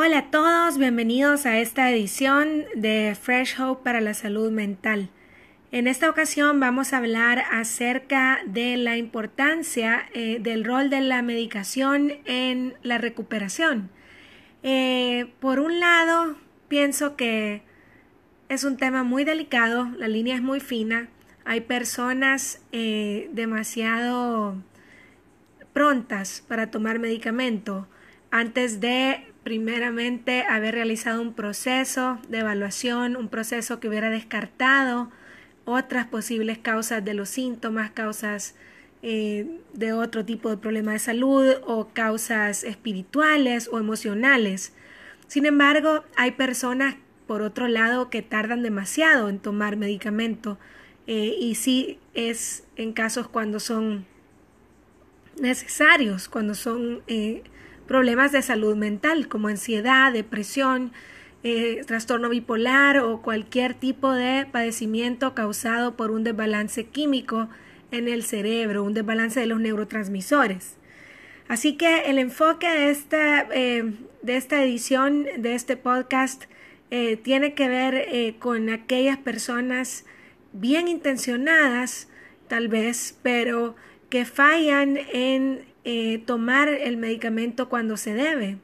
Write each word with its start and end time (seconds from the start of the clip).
Hola 0.00 0.18
a 0.18 0.30
todos, 0.30 0.78
bienvenidos 0.78 1.44
a 1.44 1.58
esta 1.58 1.90
edición 1.90 2.66
de 2.76 3.16
Fresh 3.20 3.60
Hope 3.60 3.82
para 3.82 4.00
la 4.00 4.14
Salud 4.14 4.52
Mental. 4.52 5.10
En 5.72 5.88
esta 5.88 6.08
ocasión 6.08 6.60
vamos 6.60 6.92
a 6.92 6.98
hablar 6.98 7.42
acerca 7.50 8.38
de 8.46 8.76
la 8.76 8.96
importancia 8.96 10.08
eh, 10.14 10.38
del 10.40 10.64
rol 10.64 10.88
de 10.88 11.00
la 11.00 11.20
medicación 11.22 12.12
en 12.26 12.74
la 12.84 12.98
recuperación. 12.98 13.90
Eh, 14.62 15.32
por 15.40 15.58
un 15.58 15.80
lado, 15.80 16.36
pienso 16.68 17.16
que 17.16 17.62
es 18.48 18.62
un 18.62 18.76
tema 18.76 19.02
muy 19.02 19.24
delicado, 19.24 19.90
la 19.96 20.06
línea 20.06 20.36
es 20.36 20.42
muy 20.42 20.60
fina, 20.60 21.08
hay 21.44 21.62
personas 21.62 22.62
eh, 22.70 23.30
demasiado 23.32 24.62
prontas 25.72 26.44
para 26.46 26.70
tomar 26.70 27.00
medicamento 27.00 27.88
antes 28.30 28.80
de 28.80 29.27
primeramente 29.44 30.42
haber 30.42 30.74
realizado 30.74 31.22
un 31.22 31.34
proceso 31.34 32.18
de 32.28 32.38
evaluación, 32.38 33.16
un 33.16 33.28
proceso 33.28 33.80
que 33.80 33.88
hubiera 33.88 34.10
descartado 34.10 35.10
otras 35.64 36.06
posibles 36.06 36.58
causas 36.58 37.04
de 37.04 37.14
los 37.14 37.28
síntomas, 37.28 37.90
causas 37.90 38.54
eh, 39.02 39.46
de 39.74 39.92
otro 39.92 40.24
tipo 40.24 40.50
de 40.50 40.56
problema 40.56 40.92
de 40.92 40.98
salud 40.98 41.54
o 41.66 41.88
causas 41.92 42.64
espirituales 42.64 43.68
o 43.70 43.78
emocionales. 43.78 44.72
Sin 45.26 45.46
embargo, 45.46 46.04
hay 46.16 46.32
personas, 46.32 46.96
por 47.26 47.42
otro 47.42 47.68
lado, 47.68 48.10
que 48.10 48.22
tardan 48.22 48.62
demasiado 48.62 49.28
en 49.28 49.38
tomar 49.38 49.76
medicamento 49.76 50.58
eh, 51.06 51.36
y 51.38 51.54
sí 51.54 51.98
es 52.14 52.64
en 52.76 52.92
casos 52.92 53.28
cuando 53.28 53.60
son 53.60 54.06
necesarios, 55.40 56.28
cuando 56.28 56.54
son 56.54 57.02
eh, 57.06 57.42
problemas 57.88 58.30
de 58.30 58.42
salud 58.42 58.76
mental 58.76 59.26
como 59.26 59.48
ansiedad, 59.48 60.12
depresión, 60.12 60.92
eh, 61.42 61.82
trastorno 61.86 62.28
bipolar 62.28 62.98
o 62.98 63.22
cualquier 63.22 63.72
tipo 63.74 64.12
de 64.12 64.46
padecimiento 64.50 65.34
causado 65.34 65.96
por 65.96 66.10
un 66.10 66.22
desbalance 66.22 66.84
químico 66.84 67.48
en 67.90 68.06
el 68.06 68.22
cerebro, 68.22 68.84
un 68.84 68.92
desbalance 68.92 69.40
de 69.40 69.46
los 69.46 69.58
neurotransmisores. 69.58 70.76
Así 71.48 71.76
que 71.76 72.02
el 72.10 72.18
enfoque 72.18 72.68
de 72.68 72.90
esta, 72.90 73.48
eh, 73.52 73.94
de 74.20 74.36
esta 74.36 74.62
edición, 74.62 75.26
de 75.38 75.54
este 75.54 75.76
podcast, 75.78 76.44
eh, 76.90 77.16
tiene 77.16 77.54
que 77.54 77.68
ver 77.68 78.36
con 78.38 78.68
aquellas 78.68 79.16
personas 79.16 80.04
bien 80.52 80.88
intencionadas, 80.88 82.08
tal 82.48 82.68
vez, 82.68 83.18
pero 83.22 83.76
que 84.10 84.24
fallan 84.24 84.98
en 85.12 85.64
eh, 85.90 86.18
tomar 86.18 86.68
el 86.68 86.98
medicamento 86.98 87.70
cuando 87.70 87.96
se 87.96 88.12
debe. 88.12 88.58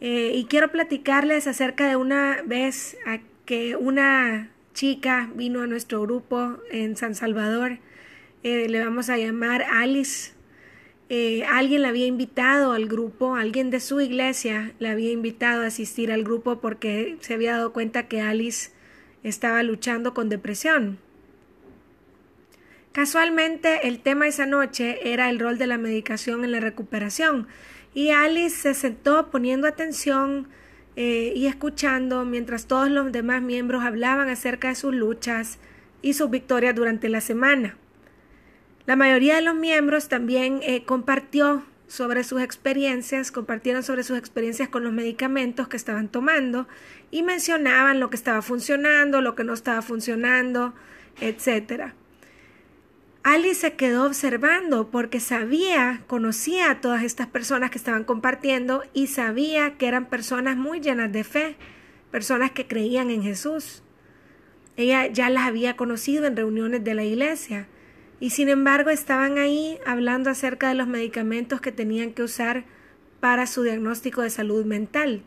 Eh, 0.00 0.30
y 0.36 0.44
quiero 0.44 0.70
platicarles 0.70 1.48
acerca 1.48 1.88
de 1.88 1.96
una 1.96 2.42
vez 2.46 2.96
que 3.44 3.74
una 3.74 4.52
chica 4.72 5.32
vino 5.34 5.62
a 5.62 5.66
nuestro 5.66 6.00
grupo 6.02 6.58
en 6.70 6.96
San 6.96 7.16
Salvador, 7.16 7.78
eh, 8.44 8.68
le 8.68 8.78
vamos 8.84 9.10
a 9.10 9.18
llamar 9.18 9.64
Alice. 9.64 10.34
alguien 11.50 11.82
la 11.82 11.88
había 11.88 12.06
invitado 12.06 12.70
al 12.70 12.86
grupo, 12.86 13.34
alguien 13.34 13.70
de 13.70 13.80
su 13.80 14.00
iglesia 14.00 14.74
la 14.78 14.92
había 14.92 15.10
invitado 15.10 15.62
a 15.64 15.66
asistir 15.66 16.12
al 16.12 16.22
grupo 16.22 16.60
porque 16.60 17.16
se 17.18 17.34
había 17.34 17.56
dado 17.56 17.72
cuenta 17.72 18.06
que 18.06 18.20
Alice 18.20 18.70
estaba 19.24 19.64
luchando 19.64 20.14
con 20.14 20.28
depresión. 20.28 21.00
Casualmente 22.94 23.88
el 23.88 23.98
tema 23.98 24.28
esa 24.28 24.46
noche 24.46 25.12
era 25.12 25.28
el 25.28 25.40
rol 25.40 25.58
de 25.58 25.66
la 25.66 25.78
medicación 25.78 26.44
en 26.44 26.52
la 26.52 26.60
recuperación 26.60 27.48
y 27.92 28.10
Alice 28.10 28.54
se 28.54 28.72
sentó 28.72 29.32
poniendo 29.32 29.66
atención 29.66 30.46
eh, 30.94 31.32
y 31.34 31.48
escuchando 31.48 32.24
mientras 32.24 32.68
todos 32.68 32.88
los 32.88 33.10
demás 33.10 33.42
miembros 33.42 33.82
hablaban 33.82 34.28
acerca 34.28 34.68
de 34.68 34.76
sus 34.76 34.94
luchas 34.94 35.58
y 36.02 36.12
sus 36.12 36.30
victorias 36.30 36.76
durante 36.76 37.08
la 37.08 37.20
semana. 37.20 37.76
La 38.86 38.94
mayoría 38.94 39.34
de 39.34 39.42
los 39.42 39.56
miembros 39.56 40.08
también 40.08 40.60
eh, 40.62 40.84
compartió 40.84 41.64
sobre 41.88 42.22
sus 42.22 42.42
experiencias, 42.42 43.32
compartieron 43.32 43.82
sobre 43.82 44.04
sus 44.04 44.16
experiencias 44.16 44.68
con 44.68 44.84
los 44.84 44.92
medicamentos 44.92 45.66
que 45.66 45.76
estaban 45.76 46.06
tomando 46.06 46.68
y 47.10 47.24
mencionaban 47.24 47.98
lo 47.98 48.08
que 48.08 48.16
estaba 48.16 48.40
funcionando, 48.40 49.20
lo 49.20 49.34
que 49.34 49.42
no 49.42 49.52
estaba 49.52 49.82
funcionando, 49.82 50.74
etcétera. 51.20 51.96
Alice 53.24 53.54
se 53.62 53.72
quedó 53.72 54.04
observando 54.04 54.90
porque 54.90 55.18
sabía, 55.18 56.02
conocía 56.06 56.70
a 56.70 56.82
todas 56.82 57.02
estas 57.02 57.26
personas 57.26 57.70
que 57.70 57.78
estaban 57.78 58.04
compartiendo 58.04 58.82
y 58.92 59.06
sabía 59.06 59.78
que 59.78 59.88
eran 59.88 60.10
personas 60.10 60.58
muy 60.58 60.80
llenas 60.80 61.10
de 61.10 61.24
fe, 61.24 61.56
personas 62.10 62.50
que 62.50 62.66
creían 62.66 63.08
en 63.08 63.22
Jesús. 63.22 63.82
Ella 64.76 65.06
ya 65.06 65.30
las 65.30 65.44
había 65.46 65.74
conocido 65.74 66.26
en 66.26 66.36
reuniones 66.36 66.84
de 66.84 66.92
la 66.92 67.02
iglesia 67.02 67.66
y 68.20 68.28
sin 68.28 68.50
embargo 68.50 68.90
estaban 68.90 69.38
ahí 69.38 69.78
hablando 69.86 70.28
acerca 70.28 70.68
de 70.68 70.74
los 70.74 70.86
medicamentos 70.86 71.62
que 71.62 71.72
tenían 71.72 72.12
que 72.12 72.24
usar 72.24 72.64
para 73.20 73.46
su 73.46 73.62
diagnóstico 73.62 74.20
de 74.20 74.28
salud 74.28 74.66
mental. 74.66 75.22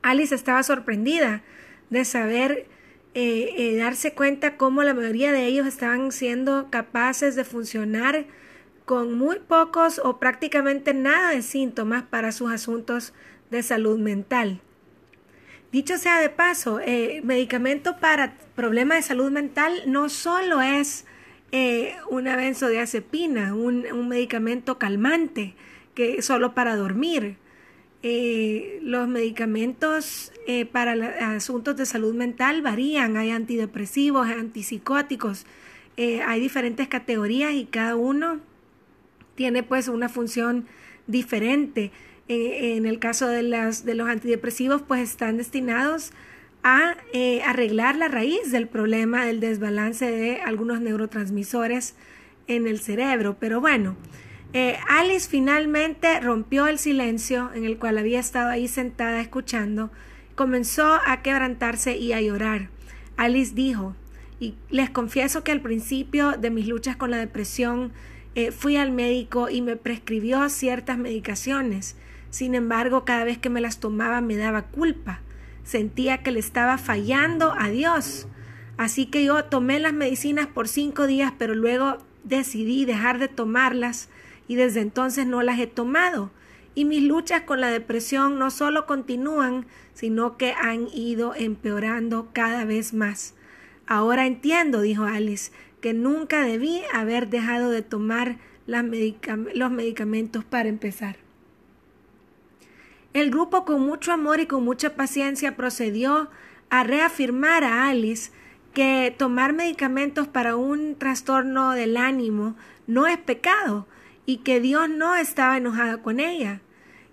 Alice 0.00 0.34
estaba 0.34 0.62
sorprendida 0.62 1.42
de 1.90 2.06
saber 2.06 2.66
eh, 3.14 3.54
eh, 3.56 3.76
darse 3.76 4.12
cuenta 4.12 4.56
cómo 4.56 4.82
la 4.82 4.92
mayoría 4.92 5.30
de 5.30 5.46
ellos 5.46 5.66
estaban 5.66 6.10
siendo 6.10 6.68
capaces 6.70 7.36
de 7.36 7.44
funcionar 7.44 8.26
con 8.84 9.16
muy 9.16 9.38
pocos 9.38 10.00
o 10.02 10.18
prácticamente 10.18 10.92
nada 10.94 11.30
de 11.30 11.42
síntomas 11.42 12.02
para 12.02 12.32
sus 12.32 12.50
asuntos 12.50 13.14
de 13.50 13.62
salud 13.62 13.98
mental. 13.98 14.60
Dicho 15.70 15.96
sea 15.96 16.20
de 16.20 16.28
paso, 16.28 16.80
eh, 16.80 17.20
medicamento 17.24 17.98
para 18.00 18.36
problemas 18.54 18.98
de 18.98 19.02
salud 19.02 19.30
mental 19.30 19.72
no 19.86 20.08
solo 20.08 20.60
es 20.60 21.06
una 22.10 22.34
benzodiazepina, 22.34 23.54
un, 23.54 23.86
un 23.92 24.08
medicamento 24.08 24.76
calmante 24.76 25.54
que 25.94 26.20
solo 26.20 26.52
para 26.52 26.74
dormir. 26.74 27.36
Eh, 28.06 28.80
los 28.82 29.08
medicamentos 29.08 30.30
eh, 30.46 30.66
para 30.66 30.92
asuntos 31.34 31.74
de 31.74 31.86
salud 31.86 32.14
mental 32.14 32.60
varían. 32.60 33.16
Hay 33.16 33.30
antidepresivos, 33.30 34.28
antipsicóticos, 34.28 35.46
eh, 35.96 36.20
hay 36.20 36.38
diferentes 36.38 36.86
categorías 36.86 37.54
y 37.54 37.64
cada 37.64 37.96
uno 37.96 38.40
tiene 39.36 39.62
pues 39.62 39.88
una 39.88 40.10
función 40.10 40.66
diferente. 41.06 41.92
en 42.28 42.84
el 42.84 42.98
caso 42.98 43.26
de, 43.26 43.42
las, 43.42 43.86
de 43.86 43.94
los 43.94 44.06
antidepresivos 44.06 44.82
pues 44.82 45.00
están 45.00 45.38
destinados 45.38 46.12
a 46.62 46.96
arreglar 47.46 47.96
la 47.96 48.08
raíz 48.08 48.50
del 48.52 48.68
problema 48.68 49.24
del 49.24 49.40
desbalance 49.40 50.10
de 50.10 50.42
algunos 50.42 50.82
neurotransmisores 50.82 51.94
en 52.48 52.66
el 52.66 52.80
cerebro. 52.80 53.38
Pero 53.40 53.62
bueno, 53.62 53.96
eh, 54.54 54.78
Alice 54.88 55.28
finalmente 55.28 56.20
rompió 56.20 56.68
el 56.68 56.78
silencio 56.78 57.50
en 57.54 57.64
el 57.64 57.76
cual 57.76 57.98
había 57.98 58.20
estado 58.20 58.50
ahí 58.50 58.68
sentada 58.68 59.20
escuchando, 59.20 59.90
comenzó 60.36 61.00
a 61.06 61.22
quebrantarse 61.22 61.96
y 61.96 62.12
a 62.12 62.20
llorar. 62.20 62.70
Alice 63.16 63.52
dijo, 63.52 63.96
y 64.38 64.54
les 64.70 64.90
confieso 64.90 65.42
que 65.42 65.50
al 65.50 65.60
principio 65.60 66.32
de 66.32 66.50
mis 66.50 66.68
luchas 66.68 66.94
con 66.94 67.10
la 67.10 67.18
depresión 67.18 67.92
eh, 68.36 68.52
fui 68.52 68.76
al 68.76 68.92
médico 68.92 69.50
y 69.50 69.60
me 69.60 69.74
prescribió 69.74 70.48
ciertas 70.48 70.98
medicaciones. 70.98 71.96
Sin 72.30 72.54
embargo, 72.54 73.04
cada 73.04 73.24
vez 73.24 73.38
que 73.38 73.50
me 73.50 73.60
las 73.60 73.80
tomaba 73.80 74.20
me 74.20 74.36
daba 74.36 74.62
culpa. 74.62 75.20
Sentía 75.64 76.18
que 76.22 76.30
le 76.30 76.38
estaba 76.38 76.78
fallando 76.78 77.54
a 77.58 77.70
Dios. 77.70 78.28
Así 78.76 79.06
que 79.06 79.24
yo 79.24 79.44
tomé 79.46 79.80
las 79.80 79.92
medicinas 79.92 80.46
por 80.46 80.68
cinco 80.68 81.08
días, 81.08 81.32
pero 81.38 81.56
luego 81.56 81.98
decidí 82.22 82.84
dejar 82.84 83.18
de 83.18 83.28
tomarlas 83.28 84.08
y 84.48 84.56
desde 84.56 84.80
entonces 84.80 85.26
no 85.26 85.42
las 85.42 85.58
he 85.58 85.66
tomado. 85.66 86.30
Y 86.74 86.84
mis 86.84 87.02
luchas 87.02 87.42
con 87.42 87.60
la 87.60 87.70
depresión 87.70 88.38
no 88.38 88.50
solo 88.50 88.86
continúan, 88.86 89.66
sino 89.92 90.36
que 90.36 90.52
han 90.52 90.88
ido 90.92 91.34
empeorando 91.34 92.28
cada 92.32 92.64
vez 92.64 92.92
más. 92.92 93.34
Ahora 93.86 94.26
entiendo, 94.26 94.80
dijo 94.80 95.04
Alice, 95.04 95.52
que 95.80 95.92
nunca 95.92 96.44
debí 96.44 96.82
haber 96.92 97.28
dejado 97.28 97.70
de 97.70 97.82
tomar 97.82 98.38
los 98.66 99.70
medicamentos 99.70 100.44
para 100.44 100.68
empezar. 100.68 101.16
El 103.12 103.30
grupo 103.30 103.64
con 103.64 103.82
mucho 103.82 104.10
amor 104.12 104.40
y 104.40 104.46
con 104.46 104.64
mucha 104.64 104.96
paciencia 104.96 105.54
procedió 105.54 106.28
a 106.70 106.82
reafirmar 106.82 107.62
a 107.62 107.88
Alice 107.88 108.32
que 108.72 109.14
tomar 109.16 109.52
medicamentos 109.52 110.26
para 110.26 110.56
un 110.56 110.96
trastorno 110.96 111.72
del 111.72 111.96
ánimo 111.96 112.56
no 112.88 113.06
es 113.06 113.18
pecado 113.18 113.86
y 114.26 114.38
que 114.38 114.60
Dios 114.60 114.88
no 114.88 115.14
estaba 115.14 115.56
enojado 115.56 116.02
con 116.02 116.20
ella, 116.20 116.60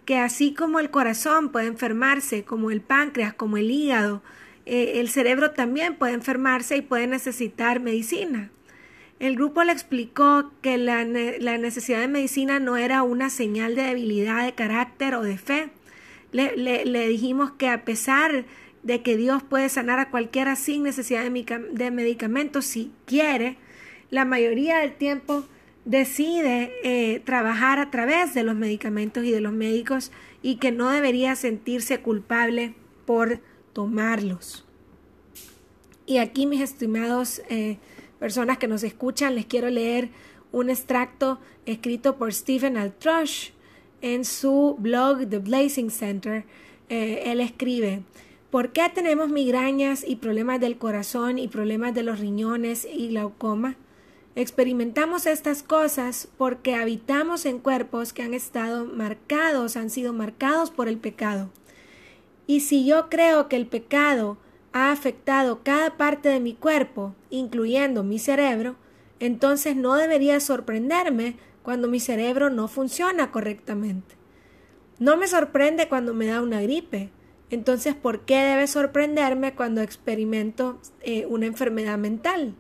que 0.05 0.17
así 0.17 0.53
como 0.53 0.79
el 0.79 0.89
corazón 0.89 1.51
puede 1.51 1.67
enfermarse, 1.67 2.43
como 2.43 2.71
el 2.71 2.81
páncreas, 2.81 3.33
como 3.33 3.57
el 3.57 3.69
hígado, 3.69 4.21
eh, 4.65 4.99
el 4.99 5.09
cerebro 5.09 5.51
también 5.51 5.95
puede 5.95 6.13
enfermarse 6.13 6.77
y 6.77 6.81
puede 6.81 7.07
necesitar 7.07 7.79
medicina. 7.79 8.51
El 9.19 9.35
grupo 9.35 9.63
le 9.63 9.71
explicó 9.71 10.51
que 10.61 10.77
la, 10.77 11.05
necesidad 11.05 11.99
de 11.99 12.07
medicina 12.07 12.59
no 12.59 12.77
era 12.77 13.03
una 13.03 13.29
señal 13.29 13.75
de 13.75 13.83
debilidad 13.83 14.43
de 14.43 14.53
carácter 14.53 15.13
o 15.13 15.21
de 15.21 15.37
fe. 15.37 15.69
Le, 16.31 16.85
le 16.85 17.07
dijimos 17.07 17.51
que 17.51 17.67
a 17.69 17.85
pesar 17.85 18.45
de 18.83 19.01
que 19.01 19.17
Dios 19.17 19.43
puede 19.43 19.69
sanar 19.69 19.99
a 19.99 20.09
cualquiera 20.09 20.55
sin 20.55 20.83
necesidad 20.83 21.23
de, 21.23 21.91
medicamentos 21.91 22.65
si 22.65 22.91
quiere, 23.05 23.57
la 24.09 24.25
mayoría 24.25 24.79
del 24.79 24.93
tiempo 24.93 25.45
decide 25.85 26.73
eh, 26.83 27.19
trabajar 27.21 27.79
a 27.79 27.89
través 27.91 28.33
de 28.33 28.43
los 28.43 28.55
medicamentos 28.55 29.23
y 29.23 29.31
de 29.31 29.41
los 29.41 29.53
médicos 29.53 30.11
y 30.41 30.55
que 30.55 30.71
no 30.71 30.89
debería 30.89 31.35
sentirse 31.35 31.99
culpable 31.99 32.75
por 33.05 33.39
tomarlos. 33.73 34.65
Y 36.05 36.17
aquí, 36.17 36.45
mis 36.45 36.61
estimados 36.61 37.41
eh, 37.49 37.77
personas 38.19 38.57
que 38.57 38.67
nos 38.67 38.83
escuchan, 38.83 39.35
les 39.35 39.45
quiero 39.45 39.69
leer 39.69 40.09
un 40.51 40.69
extracto 40.69 41.39
escrito 41.65 42.17
por 42.17 42.33
Stephen 42.33 42.77
Altrush 42.77 43.51
en 44.01 44.25
su 44.25 44.75
blog 44.79 45.29
The 45.29 45.39
Blazing 45.39 45.89
Center. 45.89 46.43
Eh, 46.89 47.23
él 47.27 47.39
escribe, 47.39 48.03
¿Por 48.51 48.73
qué 48.73 48.91
tenemos 48.93 49.29
migrañas 49.29 50.03
y 50.05 50.17
problemas 50.17 50.59
del 50.59 50.77
corazón 50.77 51.39
y 51.39 51.47
problemas 51.47 51.93
de 51.93 52.03
los 52.03 52.19
riñones 52.19 52.85
y 52.85 53.07
glaucoma? 53.07 53.77
Experimentamos 54.35 55.25
estas 55.25 55.61
cosas 55.61 56.29
porque 56.37 56.75
habitamos 56.75 57.45
en 57.45 57.59
cuerpos 57.59 58.13
que 58.13 58.23
han 58.23 58.33
estado 58.33 58.85
marcados, 58.85 59.75
han 59.75 59.89
sido 59.89 60.13
marcados 60.13 60.71
por 60.71 60.87
el 60.87 60.97
pecado. 60.97 61.49
Y 62.47 62.61
si 62.61 62.85
yo 62.85 63.09
creo 63.09 63.49
que 63.49 63.57
el 63.57 63.67
pecado 63.67 64.37
ha 64.71 64.91
afectado 64.91 65.63
cada 65.63 65.97
parte 65.97 66.29
de 66.29 66.39
mi 66.39 66.53
cuerpo, 66.53 67.13
incluyendo 67.29 68.03
mi 68.03 68.19
cerebro, 68.19 68.77
entonces 69.19 69.75
no 69.75 69.95
debería 69.95 70.39
sorprenderme 70.39 71.35
cuando 71.61 71.89
mi 71.89 71.99
cerebro 71.99 72.49
no 72.49 72.67
funciona 72.67 73.31
correctamente. 73.31 74.15
No 74.97 75.17
me 75.17 75.27
sorprende 75.27 75.89
cuando 75.89 76.13
me 76.13 76.27
da 76.27 76.41
una 76.41 76.61
gripe, 76.61 77.11
entonces, 77.51 77.95
¿por 77.95 78.21
qué 78.21 78.37
debe 78.37 78.65
sorprenderme 78.65 79.53
cuando 79.55 79.81
experimento 79.81 80.79
eh, 81.01 81.25
una 81.25 81.47
enfermedad 81.47 81.97
mental? 81.97 82.55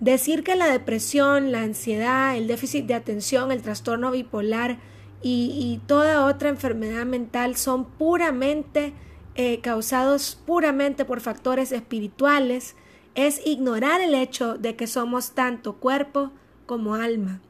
Decir 0.00 0.44
que 0.44 0.56
la 0.56 0.66
depresión, 0.66 1.52
la 1.52 1.62
ansiedad, 1.62 2.36
el 2.36 2.46
déficit 2.46 2.86
de 2.86 2.94
atención, 2.94 3.50
el 3.50 3.62
trastorno 3.62 4.10
bipolar 4.10 4.78
y, 5.22 5.80
toda 5.86 6.26
otra 6.26 6.50
enfermedad 6.50 7.04
mental 7.06 7.56
son 7.56 7.84
puramente 7.84 8.92
eh, 9.34 9.60
causados 9.60 10.40
puramente 10.46 11.04
por 11.04 11.20
factores 11.20 11.72
espirituales 11.72 12.76
es 13.14 13.40
ignorar 13.44 14.00
el 14.00 14.14
hecho 14.14 14.56
de 14.56 14.76
que 14.76 14.86
somos 14.86 15.32
tanto 15.32 15.76
cuerpo 15.76 16.30
como 16.66 16.94
alma. 16.94 17.40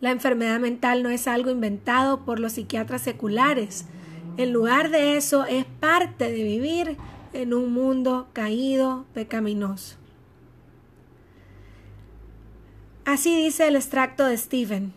La 0.00 0.10
enfermedad 0.10 0.60
mental 0.60 1.02
no 1.02 1.10
es 1.10 1.26
algo 1.26 1.50
inventado 1.50 2.24
por 2.24 2.38
los 2.38 2.52
psiquiatras 2.52 3.02
seculares, 3.02 3.86
en 4.36 4.52
lugar 4.52 4.90
de 4.90 5.16
eso, 5.16 5.46
es 5.46 5.64
parte 5.64 6.30
de 6.30 6.42
vivir 6.42 6.98
en 7.32 7.54
un 7.54 7.72
mundo 7.72 8.28
caído, 8.34 9.06
pecaminoso. 9.14 9.96
Así 13.06 13.34
dice 13.34 13.66
el 13.66 13.76
extracto 13.76 14.26
de 14.26 14.36
Stephen. 14.36 14.92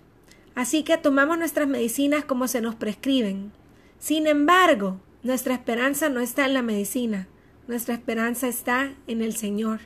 Así 0.56 0.84
que 0.84 0.98
tomamos 0.98 1.38
nuestras 1.38 1.70
medicinas 1.70 2.26
como 2.26 2.50
se 2.50 2.60
nos 2.60 2.76
prescriben. 2.76 3.54
Sin 4.00 4.28
embargo, 4.28 5.00
nuestra 5.24 5.54
esperanza 5.54 6.10
no 6.10 6.20
está 6.20 6.46
en 6.46 6.54
la 6.54 6.62
medicina, 6.62 7.30
nuestra 7.70 7.94
esperanza 7.94 8.50
está 8.50 8.92
en 9.08 9.22
el 9.22 9.34
Señor. 9.38 9.80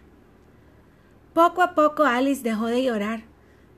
Poco 1.35 1.61
a 1.61 1.75
poco 1.75 2.05
Alice 2.05 2.41
dejó 2.41 2.65
de 2.65 2.83
llorar, 2.83 3.25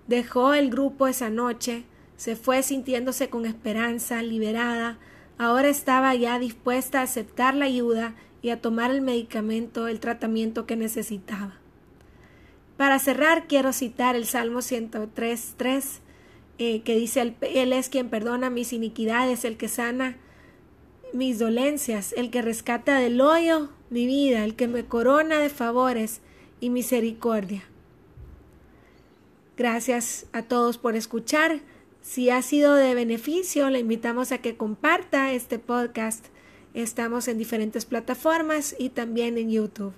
dejó 0.08 0.54
el 0.54 0.70
grupo 0.70 1.08
esa 1.08 1.30
noche, 1.30 1.84
se 2.16 2.38
fue 2.38 2.64
sintiéndose 2.64 3.30
con 3.30 3.46
esperanza, 3.46 4.22
liberada, 4.22 4.98
Ahora 5.38 5.68
estaba 5.68 6.16
ya 6.16 6.40
dispuesta 6.40 7.02
a 7.02 7.04
aceptar 7.04 7.56
la 7.56 7.66
ayuda 7.66 8.16
y 8.42 8.52
a 8.52 8.62
tomar 8.62 8.92
el 8.92 9.02
medicamento, 9.02 9.88
el 9.88 10.00
tratamiento 10.00 10.66
que 10.66 10.78
necesitaba. 10.78 11.56
Para 12.78 13.00
cerrar, 13.00 13.48
quiero 13.48 13.72
citar 13.74 14.16
el 14.16 14.26
Salmo 14.26 14.60
103.3, 14.60 16.00
eh, 16.58 16.82
que 16.82 16.96
dice, 16.96 17.36
Él 17.42 17.74
es 17.74 17.90
quien 17.90 18.10
perdona 18.10 18.50
mis 18.50 18.74
iniquidades, 18.74 19.46
el 19.46 19.58
que 19.58 19.68
sana 19.68 20.18
mis 21.14 21.40
dolencias, 21.40 22.14
el 22.18 22.30
que 22.30 22.42
rescata 22.42 23.00
del 23.00 23.22
hoyo 23.22 23.70
mi 23.90 24.06
vida, 24.06 24.44
el 24.44 24.56
que 24.56 24.68
me 24.68 24.86
corona 24.86 25.40
de 25.40 25.50
favores 25.50 26.22
y 26.60 26.70
misericordia. 26.70 27.64
Gracias 29.58 30.26
a 30.34 30.42
todos 30.42 30.78
por 30.78 30.96
escuchar. 30.96 31.62
Si 32.02 32.30
ha 32.30 32.42
sido 32.42 32.76
de 32.76 32.94
beneficio, 32.94 33.70
le 33.70 33.80
invitamos 33.80 34.32
a 34.32 34.40
que 34.40 34.58
comparta 34.58 35.32
este 35.32 35.60
podcast. 35.60 36.26
Estamos 36.74 37.28
en 37.30 37.38
diferentes 37.38 37.86
plataformas 37.86 38.76
y 38.78 38.90
también 38.90 39.38
en 39.38 39.50
YouTube. 39.50 39.94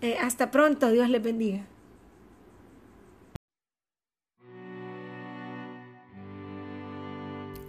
Eh, 0.00 0.16
hasta 0.18 0.50
pronto, 0.50 0.90
Dios 0.90 1.10
les 1.10 1.22
bendiga. 1.22 1.66